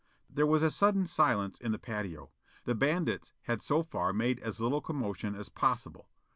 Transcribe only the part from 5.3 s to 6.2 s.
as possible.